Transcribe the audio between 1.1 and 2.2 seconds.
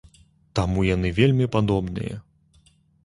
вельмі падобныя.